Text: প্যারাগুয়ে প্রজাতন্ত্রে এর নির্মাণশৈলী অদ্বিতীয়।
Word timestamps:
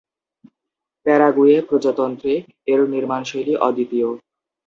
প্যারাগুয়ে 1.05 1.55
প্রজাতন্ত্রে 1.69 2.33
এর 2.67 2.79
নির্মাণশৈলী 2.93 3.53
অদ্বিতীয়। 3.59 4.07